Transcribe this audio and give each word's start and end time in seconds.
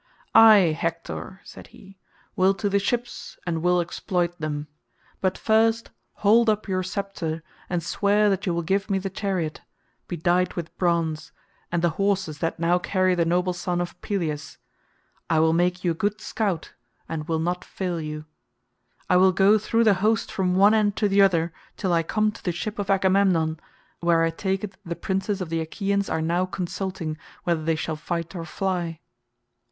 "I, 0.33 0.75
Hector," 0.75 1.41
said 1.43 1.67
he, 1.67 1.95
"Will 2.35 2.55
to 2.55 2.69
the 2.71 2.79
ships 2.79 3.37
and 3.45 3.61
will 3.61 3.79
exploit 3.79 4.35
them. 4.39 4.65
But 5.19 5.37
first 5.37 5.91
hold 6.13 6.49
up 6.49 6.67
your 6.67 6.81
sceptre 6.81 7.43
and 7.69 7.83
swear 7.83 8.27
that 8.31 8.47
you 8.47 8.51
will 8.55 8.63
give 8.63 8.89
me 8.89 8.97
the 8.97 9.11
chariot, 9.11 9.61
bedight 10.07 10.55
with 10.55 10.75
bronze, 10.79 11.31
and 11.71 11.83
the 11.83 11.91
horses 12.01 12.39
that 12.39 12.57
now 12.57 12.79
carry 12.79 13.13
the 13.13 13.25
noble 13.25 13.53
son 13.53 13.79
of 13.79 13.93
Peleus. 14.01 14.57
I 15.29 15.39
will 15.39 15.53
make 15.53 15.83
you 15.83 15.91
a 15.91 15.93
good 15.93 16.19
scout, 16.19 16.73
and 17.07 17.27
will 17.27 17.37
not 17.37 17.63
fail 17.63 18.01
you. 18.01 18.25
I 19.07 19.17
will 19.17 19.31
go 19.31 19.59
through 19.59 19.83
the 19.83 19.93
host 20.01 20.31
from 20.31 20.55
one 20.55 20.73
end 20.73 20.95
to 20.95 21.07
the 21.07 21.21
other 21.21 21.53
till 21.77 21.93
I 21.93 22.01
come 22.01 22.31
to 22.31 22.43
the 22.43 22.51
ship 22.51 22.79
of 22.79 22.89
Agamemnon, 22.89 23.59
where 23.99 24.23
I 24.23 24.31
take 24.31 24.63
it 24.63 24.77
the 24.83 24.95
princes 24.95 25.41
of 25.41 25.49
the 25.49 25.61
Achaeans 25.61 26.09
are 26.09 26.23
now 26.23 26.47
consulting 26.47 27.19
whether 27.43 27.63
they 27.63 27.75
shall 27.75 27.95
fight 27.95 28.33
or 28.35 28.45
fly." 28.45 28.99